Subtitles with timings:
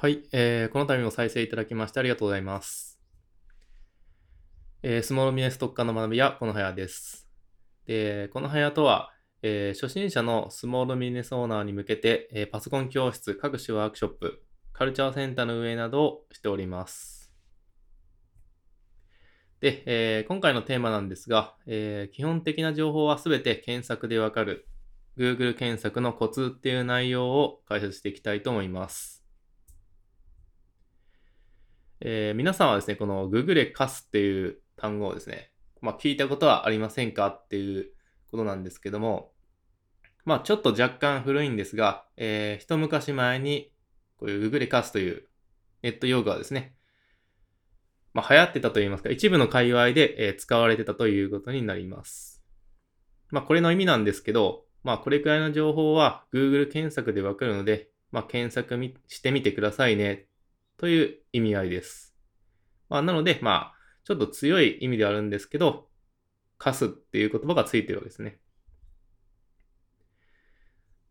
[0.00, 3.00] はい、えー、この度も再生いただきましてありがとうございます。
[4.84, 7.28] えー、スモールミネス特化の学び屋、このはやです。
[7.84, 9.10] で、このはやとは、
[9.42, 14.40] えー、初心者のスモールミネスオーナーに向けて、えー、パソコン教室、各種ワークショップ、
[14.72, 17.32] カルチャーセンターの運営などをしております。
[19.58, 24.68] で、えー、今回のテーマなんですが、えー、基本的な情報はすべて検索でわかる
[25.16, 29.17] Google 検索のコツっていう内容を解説していきたいと思います。
[32.00, 37.90] えー、皆さんはですね、この Google カスっていう単語をですね、まあ、聞いたことはありませんかっていう
[38.30, 39.32] ことなんですけども、
[40.24, 43.72] まあ、ちょっと若干古いんですが、えー、一昔前に、
[44.16, 45.24] こういう Google カスという
[45.82, 46.74] ネット用語はですね、
[48.14, 52.44] まあ、流行ってたといいますか、一部の界隈で、えー、使われてたということになります。
[53.30, 60.27] まあ、これの意味なんですけど、まあ、これくらいの情報は Google 検索でわかるので、まあ、検索してみてくださいね
[60.78, 62.16] という意味合いです。
[62.88, 65.88] まあ、なので、まあ、ちょっと強い意味ではあるんですけど、
[66.56, 68.38] 貸すっていう言葉がついてるわけですね。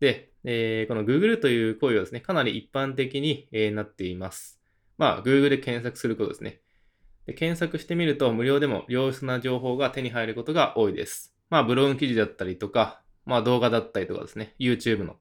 [0.00, 4.60] で、えー、この Google という行為はですね、かなり一般的に、えー、なっています。
[4.96, 6.60] まあ、Google で検索することですね
[7.26, 7.34] で。
[7.34, 11.34] 検索してみると無料でも良質な情報が手に入ることが多いです。
[11.50, 15.16] まあ、ブログ記事だったりとか、まあ、動画だったりとかですね、YouTube の。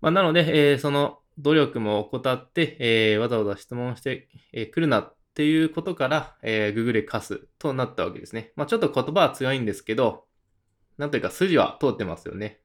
[0.00, 8.52] まあ、なので、えー、その努力も怠って、えー、わざわざ質問してく、えー、るなっていうことから、えー、Google で貸すとなったわけですね。
[8.56, 10.24] まあちょっと言葉は強いんですけど、
[10.98, 12.60] なんというか筋は通ってますよね。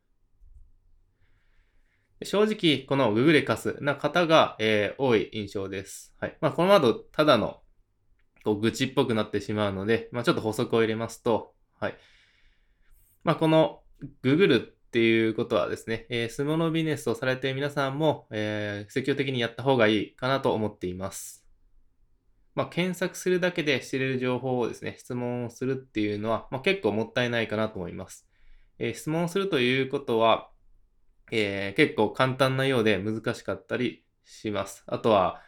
[2.23, 6.15] 正直、この Google で貸すな方が、えー、多い印象です。
[6.19, 6.37] はい。
[6.41, 7.61] まあこのままただの
[8.43, 11.97] こう愚痴っぽくなってしまうので、まあちょっと補足を入れますと、はい。
[13.23, 13.81] まあこの
[14.23, 21.45] Google っていうことはですね、えー、スモールビジネスをされている皆さんも、えー、積極的にやった方がいいかなと思っています。
[22.53, 28.25] まあ、検索するだけで知れる情報をですね、質問をするっていうのは、まあ、結構もったいないかなと思います。
[28.79, 30.49] えー、質問するということは、
[31.29, 34.85] えー、結構簡単なようで難しかったりします。
[34.87, 35.41] あとは、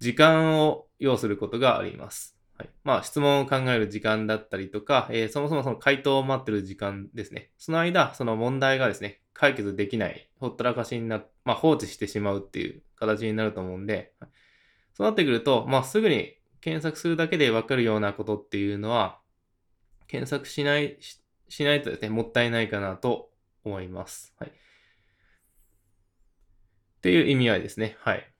[0.00, 2.36] 時間を要することがあります。
[2.62, 2.70] はい。
[2.84, 7.50] まあ、質問を考える時間だったりとか、えー、そもそもその回答を待ってる時間ですね。
[7.58, 14.30] その間、その問題がですね、解決できない、ほったらかしにな、まあ、放置してしまうっていう形になると思うんで、はい、
[14.94, 19.18] そうなってくると、まあ、すぐに検索するだけでわかるようなことっていうのは、
[20.06, 23.30] 検索しないし、しないとですね、もったいないかなと
[23.64, 24.34] 思います。
[24.38, 24.50] はい。
[24.50, 24.52] っ
[27.00, 27.96] ていう意味合いですね。
[28.00, 28.32] はい。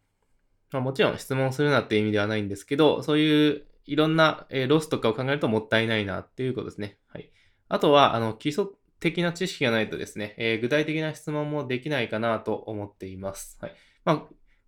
[0.70, 6.98] まあ、もちろん質問するなっていう意味ではないんですけど、そういういろんな、えロスとかを考えるともったいないなっていうことですね。
[7.08, 7.30] はい。
[7.68, 8.66] あとは、あの、基礎
[9.00, 13.58] 的な知識がないとですね、えー、具体的な質問もできないかなと思っています。
[13.60, 13.74] はい。
[14.04, 14.16] まあ、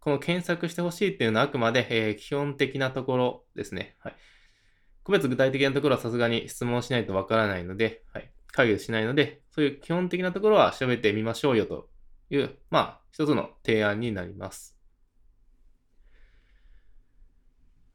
[0.00, 3.97] この検索してほしいっていうのはあくまで、えー、基本的なところですね。
[4.00, 4.16] はい。
[5.04, 8.31] 個別具体的なところはさすがに質問しないとわからないので、はい。
[8.48, 11.88] 解決しないので、そういう基本的なところは調べてみましょうよと
[12.31, 14.76] いう、まあ、一つの提案になります。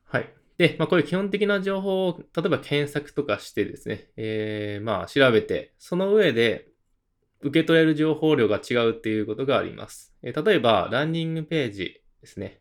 [0.05, 0.33] はい。
[0.59, 6.67] で、まあ、こういう基本的な情報を、例えば検索とかしてですね、えー、まあ、調べて、その上で、
[7.41, 10.13] 受け取れる情報量が違うっていうことがあります。
[10.21, 12.59] えー、例えば、ランニングページですね、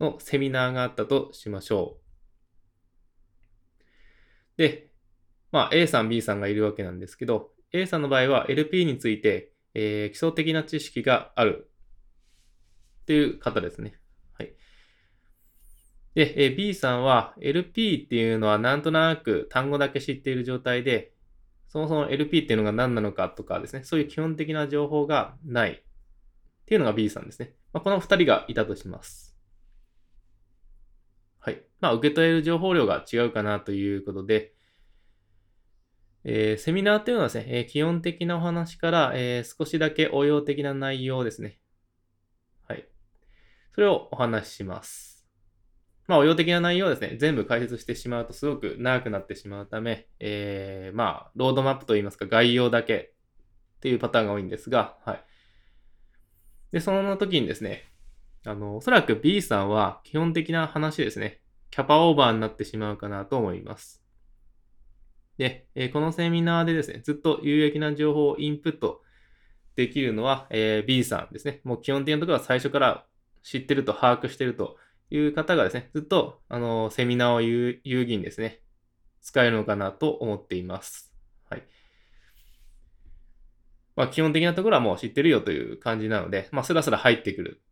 [0.00, 1.98] のセミナーがあったとしましょ
[4.56, 4.56] う。
[4.56, 4.90] で、
[5.52, 11.70] まあ、A さん、B さんがいるわけなんですけど、A さんの場合は LP について、えー、基礎的な知識がある
[13.02, 14.00] っていう方ですね。
[16.16, 21.12] で、B さんは LP っていうのはなんとなく単語だけ知っている状態で、
[21.68, 25.74] そもそも LP っていうのが何なのかとかですね、そういう基本的な情報がないっ
[26.64, 27.52] ていうのが B さんですね。
[27.74, 29.36] まあ、この2人がいたとします。
[31.38, 31.62] はい。
[31.80, 34.54] まあ、受け取れる情報量が違うかなということで、
[36.24, 41.58] えー、セミナーっていうのはですね、えー、基本的なお話から、えー、少しだけ応用的な内容ですね。
[42.66, 42.88] はい。
[43.74, 45.15] それをお話しします。
[46.06, 53.12] まあ、応用的な内容をですね、全部解説してしまうとすごく長くなってしまうため、えー、まあ、ロードマップといいますか、概要だけ
[53.78, 55.24] っていうパターンが多いんですが、はい。
[56.72, 57.90] で、その時にですね、
[58.44, 64.02] あの、おそらく B さんは基本的な話ですね、キャパオーバーになってしまうかなと思います。
[65.38, 69.02] で、えー、このセミナーでですね、ずっと有益な情報をインプット
[69.74, 71.60] できるのは、えー、B さんですね。
[71.64, 73.04] もう基本的なところは最初から
[73.42, 74.76] 知ってると把握してると
[75.10, 78.60] いう方がですね、ずっと、あの、セミナーを有有意義にですね、
[79.22, 81.12] 使えるのかなと思っています。
[81.48, 81.62] はい。
[83.96, 87.62] まあ、基本的なところはもう知ってるよという感じなので、まあ、スラスラ入ってくる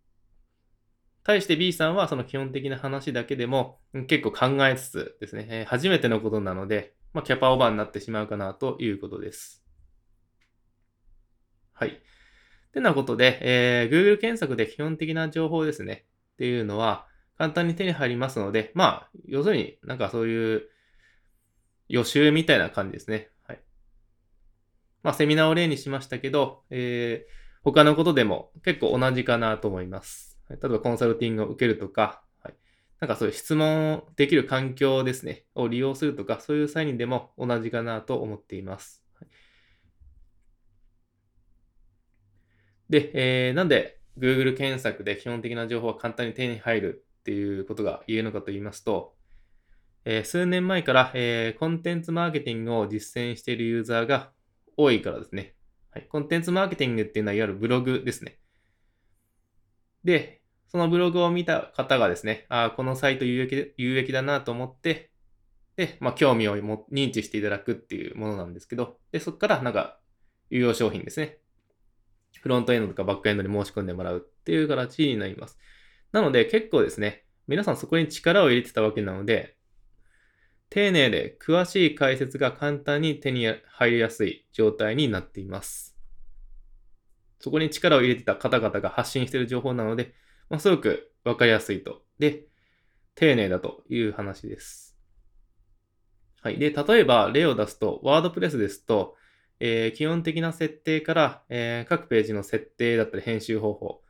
[1.25, 3.79] 対して B さんはその基本的な話だけでも
[4.09, 9.65] 結構考えつつですね、えー、初めてのことなので、まあ、キャパオーバーになってしまうかなということです。
[11.73, 11.89] はい。
[11.89, 11.93] っ
[12.73, 16.05] てなことで、えー、Google 検索で基本的な情報ですね。
[16.35, 17.07] っていうのは
[17.39, 20.69] 簡単に手に入りますので、まあ、要するになんかそういう
[21.89, 23.31] 予習みたいな感じですね。
[23.47, 23.61] はい。
[25.03, 27.33] まあ、セミナーを例にしましたけど、えー、
[27.63, 30.39] 他のことでも結構同じかなと思います。
[30.49, 32.55] 例えばコンサルティングを受けるとか、はい。
[33.01, 39.05] なんかそういう質問できる環境ですね、を利用するとか、そういう際にでも同じかなと思っています。
[42.89, 49.15] で、えー、なんで Google 検索で基本的な情報は簡単に手に入るっていうことが言えるのかと言いますと、
[50.05, 54.31] えー、数年前から、えー、コンテンツマーケティングを実践しているユーザーが
[54.77, 55.55] 多いからですね。
[55.91, 58.37] はい、コンテンツマーケティングっていうのはいわゆるブログですね。
[60.05, 65.11] で、そのブログを見た方がですね、あこのサイト有益有益だなと思って、
[65.77, 69.99] で、まあ、興味をも認知していただくっていうものなんですけど、で、そこからなんか、
[70.51, 71.39] 有用商品ですね。
[72.41, 75.59] フロントエンドとかバックエンドに申し込んでもらうっていう形になります。
[76.15, 79.57] なので結構ですね、皆さんそこに力を入れてたわけなので、
[80.71, 85.99] 丁寧で詳しい解説が簡単に手に入りやすい状態になっています。
[87.41, 90.15] そこに力を入れてた方々が発信している情報なので、
[90.49, 92.03] まあ、すごくわかりやすいと。
[92.21, 92.45] で、
[93.17, 94.97] 丁寧だという話です。
[96.43, 96.59] はい。
[96.59, 99.17] で、例えば例を出すと、ワードプレスですと、
[99.59, 104.04] えー、基本的な設定から、えー、各ページの設定だったり編集方法、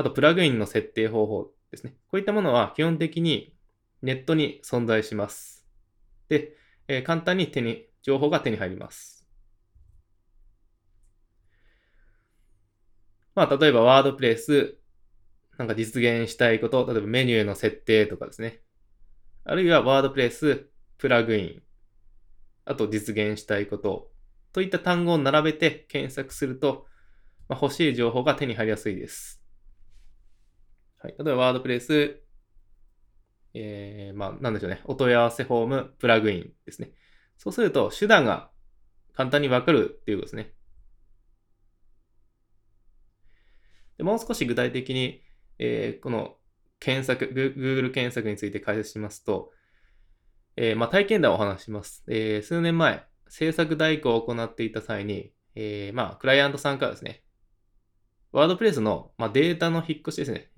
[0.00, 1.94] あとプラグインの設定方法ですね。
[2.10, 3.54] こういったものは基本的に
[4.00, 5.66] ネットに存在します。
[6.30, 6.56] で、
[6.88, 9.28] えー、簡単に手に、情報が手に入ります。
[13.34, 14.78] まあ、例えばワードプレス、
[15.58, 18.62] なんか実現したいこと、例えばメニューの設定とかですね。
[19.44, 21.62] あるいはワードプレス、プラグイン、
[22.64, 24.10] あと実現したいこと、
[24.54, 26.86] といった単語を並べて検索すると、
[27.50, 29.39] まあ、欲しい情報が手に入りやすいです。
[31.00, 31.14] はい。
[31.18, 32.20] 例えば、ワードプレス、
[33.54, 34.80] えー、まあ、なんでしょうね。
[34.84, 36.92] お問い合わせフォーム、プラグインですね。
[37.38, 38.50] そうすると、手段が
[39.14, 40.52] 簡単にわかるっていうことですね。
[43.96, 45.22] でもう少し具体的に、
[45.58, 46.36] えー、この
[46.78, 49.52] 検索、Google 検索について解説しますと、
[50.56, 52.04] えー、まあ、体験談をお話します。
[52.08, 57.22] えー、数年前、制作代行を行っていた際に、えー、まあ、クライアントさんからですね、
[58.32, 60.50] ワードプレスの、まあ、データの引っ越しですね。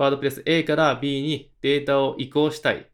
[0.00, 2.90] ワードプレス A から B にデータを移行したい。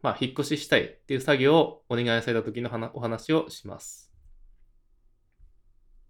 [0.00, 4.10] まあ、引っ越ししたいっていう作業をお願いされた時のお話をします。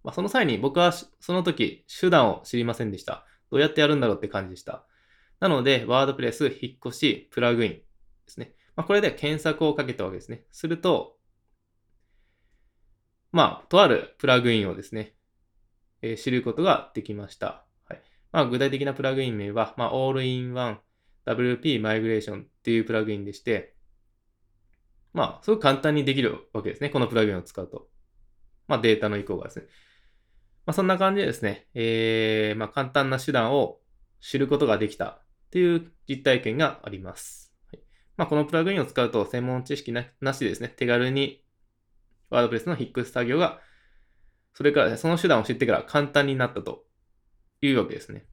[0.05, 3.25] まあ、その際に僕はその時手段を知りませんでした。
[3.51, 4.85] どうやってやるんだろうって感じでした。
[5.41, 7.83] なので、ワードプレス引っ越しプラグインで
[8.27, 8.53] すね。
[8.77, 10.45] まあ、これで検索をかけたわけですね。
[10.53, 11.17] すると、
[13.33, 15.13] まあ、とあるプラグインをですね、
[16.01, 17.66] えー、知ることができました。
[18.31, 20.79] まあ、具体的なプラグイン名は、まあ、All-in-One
[21.25, 23.75] WP Migration っていうプラグインでして、
[25.13, 26.89] まあ、すごく簡単にできるわけですね。
[26.89, 27.87] このプラグインを使うと。
[28.67, 29.65] まあ、データの移行がですね。
[30.65, 33.79] まあ、そんな感じでですね、えー、まあ、簡単な手段を
[34.19, 37.53] 知ることができたっていう実体験があります。
[38.17, 40.03] まあ、このプラグインを使うと専門知識な
[40.33, 41.43] しでですね、手軽に
[42.29, 43.59] ワードプレスの引っ越し作業が、
[44.53, 46.86] それから、ね、その手段を知ってから簡単になったと
[47.61, 48.25] いうわけですね。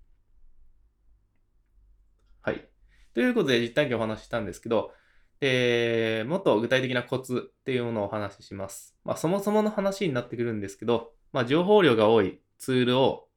[2.43, 2.69] はい。
[3.15, 4.93] ということで実体験をお話ししたんですけど、
[5.41, 8.97] えー、もっと具体的なコツっていうものをお話しします。
[9.05, 13.29] まあ、そもそもの話になってくるんですけど、まあ、情報量が多いツールを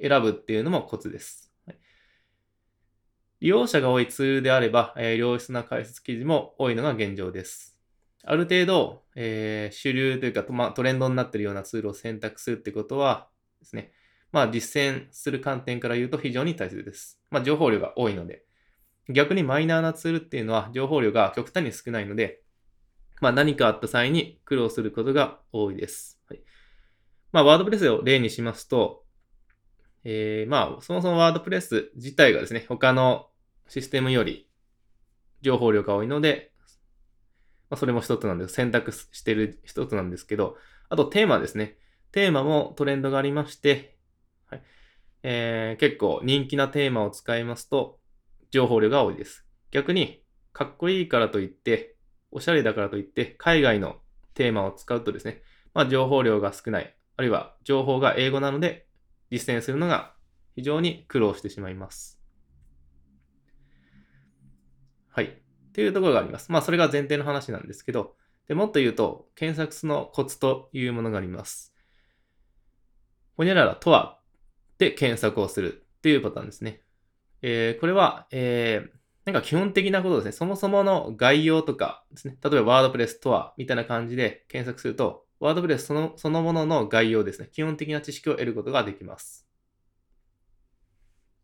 [0.00, 1.52] 選ぶっていうのもコツです。
[1.66, 1.76] はい
[3.40, 7.78] 利用者が多いツールであれば、えー、良質な解説記事も多いのが現状です。
[8.24, 13.28] ある程度、えー、主流というか、まあ、トレンドになっているようなツールを選択するってことは
[13.60, 13.92] ですね、
[14.32, 17.20] まあ実践する観点から言うと非常に大切です。
[17.30, 18.44] まあ情報量が多いので。
[19.08, 22.42] 逆にマイナーなツールっていうのは情報量が極端に少ないので、
[23.20, 26.20] まあ何かあった際に苦労することが多いです。
[26.28, 26.40] はい、
[27.30, 29.04] まあワードプレスを例にしますと、
[30.08, 33.26] えー、まあ、そもそもワードプレス自体がですね、他の
[33.66, 34.48] システムより
[35.42, 36.52] 情報量が多いので、
[37.70, 38.54] まあ、それも一つなんです。
[38.54, 40.56] 選択してる一つなんですけど、
[40.88, 41.76] あとテーマですね。
[42.12, 43.95] テーマもトレンドがありまして、
[44.48, 44.62] はい
[45.22, 47.98] えー、結構人気なテーマを使いますと、
[48.50, 49.44] 情報量が多いです。
[49.72, 50.22] 逆に、
[50.52, 51.96] かっこいいからといって、
[52.30, 53.96] おしゃれだからといって、海外の
[54.34, 55.42] テーマを使うとですね、
[55.74, 58.86] まあ、情報量が少ない、あるいは情報が英語なので、
[59.30, 60.14] 実践するのが
[60.54, 62.20] 非常に苦労してしまいます。
[65.08, 65.24] はい。
[65.24, 65.30] っ
[65.72, 66.52] ていうところがあります。
[66.52, 68.14] まあ、それが前提の話なんですけど、
[68.46, 71.74] でもっと言うと、検索のコツというものがあります。
[73.36, 74.15] ほにゃららとは
[74.78, 76.82] で検索をするっていうパターンですね。
[77.42, 78.90] えー、これは、えー、
[79.24, 80.32] なんか基本的なことですね。
[80.32, 82.36] そもそもの概要とかですね。
[82.42, 87.48] 例えばワードプレスとはみたいな感じで検索すると、ワードプレスそのそのものの概要ですね。
[87.52, 89.46] 基本的な知識を得ることができます。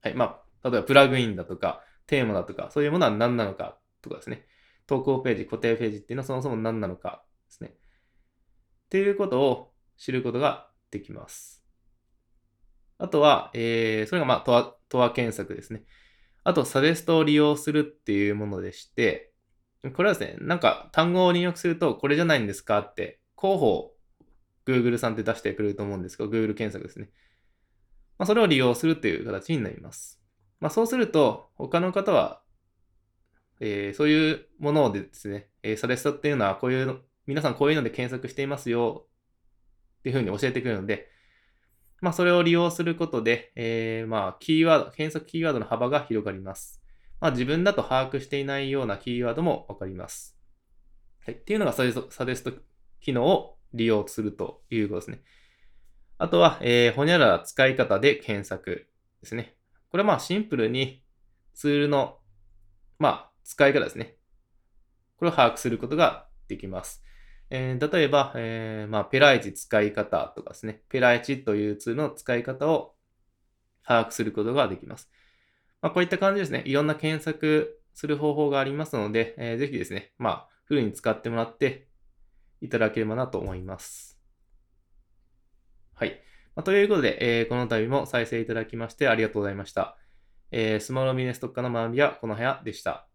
[0.01, 0.15] はい。
[0.15, 4.47] まあ、例えばプラグインだとか、テーマだとか、そういうものは何なのかとかですね。
[4.87, 7.69] 投稿ページ、固定ページっていうのはそもそも何なのかですね。
[7.69, 11.62] っていうことを知ることができます。
[13.03, 15.83] あとは、えー、それがまあ、とわ、とわ検索ですね。
[16.45, 19.33] あと、サジェストを利用するっていうものでして、
[19.97, 23.95] これはですね、なんか単語を入力すると、これじゃないんですかって、候補
[24.67, 27.11] Google さんって出してくれると思うんですけど、Google 検索ですね。
[28.19, 30.21] まあ、それを利用するっていう形になります。
[30.61, 32.41] まあ、そうすると、他の方は、
[33.59, 39.09] えー、そういうものをですね、えー、サレストっていうのはこういうの、皆さんこういうので検索していますよ
[39.99, 41.12] っていうふうに教えてくれるので、
[42.03, 46.83] まあ、それを利用することで、えー、まあ、キーワード、検索キーワードの幅が広がります。
[47.21, 50.37] まあ、自分だと把握していないようなキーワードもわかります。
[51.25, 51.35] はい。
[51.35, 52.53] っていうのがサジェスト
[53.01, 55.23] 機能を利用するということですね。
[56.19, 58.89] あとは、えー、ほにゃらら使い方で検索
[59.21, 59.55] ですね。
[59.89, 61.05] これはまあシンプルに
[61.55, 62.19] ツールの、
[62.99, 64.17] まあ、使い方ですね。
[65.19, 67.05] これを把握することができます。
[67.55, 72.95] えー、例えば、えー、まあ、ペライチ使い方とかですね、ペライチというツールの使い方を
[73.87, 75.11] 把握することができます。
[75.83, 81.89] まあ、こういった感じですね、いろんな検索する方法がありますので、えー、ぜひですね、まあ、フルに使ってもらって
[82.63, 84.19] いただければなと思います。
[85.93, 86.23] はい。
[86.57, 89.99] まあ、ということで、えー、この度も再生いただきましてありがとうございました。
[90.53, 93.12] えー、スモールビジネス特化の学びはこの部屋でした。